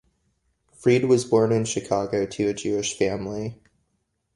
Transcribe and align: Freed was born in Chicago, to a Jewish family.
Freed 0.73 1.05
was 1.05 1.25
born 1.25 1.51
in 1.51 1.63
Chicago, 1.63 2.25
to 2.25 2.47
a 2.47 2.55
Jewish 2.55 2.97
family. 2.97 3.61